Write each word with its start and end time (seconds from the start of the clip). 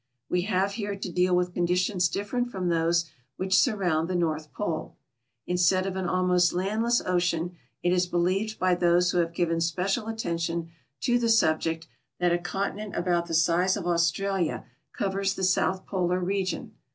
We 0.29 0.41
have 0.49 0.71
here 0.71 0.95
to 0.95 1.11
deal 1.11 1.35
with 1.35 1.53
conditions 1.53 2.09
different 2.09 2.49
from 2.49 2.69
those 2.69 3.05
which 3.37 3.55
surround 3.55 4.07
the 4.07 4.15
North 4.15 4.51
Pole. 4.51 4.95
Instead 5.45 5.85
of 5.85 5.95
an 5.95 6.09
almost 6.09 6.53
landless 6.53 7.03
ocean, 7.05 7.55
it 7.83 7.93
is 7.93 8.07
believed 8.07 8.57
by 8.57 8.73
those 8.73 9.11
who 9.11 9.19
have 9.19 9.31
given 9.31 9.61
special 9.61 10.07
attention 10.07 10.71
to 11.01 11.19
the 11.19 11.29
subject 11.29 11.85
that 12.19 12.33
a 12.33 12.39
continent 12.39 12.95
about 12.95 13.27
the 13.27 13.35
size 13.35 13.77
of 13.77 13.85
Australia 13.85 14.65
covers 14.91 15.35
the 15.35 15.43
South 15.43 15.85
Polar 15.85 16.19
re 16.19 16.43
gion. 16.45 16.71